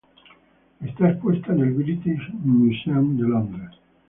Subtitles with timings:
[0.83, 3.69] Está expuesta en el British Museum de Londres.